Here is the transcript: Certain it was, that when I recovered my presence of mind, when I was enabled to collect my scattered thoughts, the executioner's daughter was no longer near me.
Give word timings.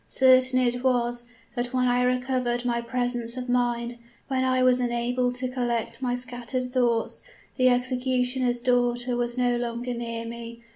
Certain 0.07 0.57
it 0.57 0.83
was, 0.83 1.27
that 1.55 1.75
when 1.75 1.87
I 1.87 2.01
recovered 2.01 2.65
my 2.65 2.81
presence 2.81 3.37
of 3.37 3.47
mind, 3.47 3.99
when 4.29 4.43
I 4.43 4.63
was 4.63 4.79
enabled 4.79 5.35
to 5.35 5.47
collect 5.47 6.01
my 6.01 6.15
scattered 6.15 6.71
thoughts, 6.71 7.21
the 7.55 7.69
executioner's 7.69 8.59
daughter 8.59 9.15
was 9.15 9.37
no 9.37 9.57
longer 9.57 9.93
near 9.93 10.25
me. 10.25 10.61